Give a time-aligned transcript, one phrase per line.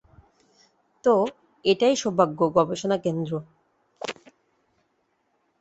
[1.03, 1.13] তো,
[1.65, 3.31] এটাই সৌভাগ্য গবেষণা কেন্দ্র।